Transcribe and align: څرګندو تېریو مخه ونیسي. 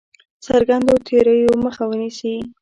څرګندو 0.45 0.93
تېریو 1.07 1.51
مخه 1.65 1.83
ونیسي. 1.87 2.35